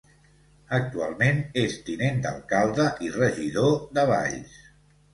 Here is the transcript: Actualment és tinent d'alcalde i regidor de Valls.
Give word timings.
Actualment 0.77 1.43
és 1.65 1.77
tinent 1.91 2.19
d'alcalde 2.25 2.89
i 3.11 3.15
regidor 3.21 3.81
de 4.01 4.11
Valls. 4.15 4.61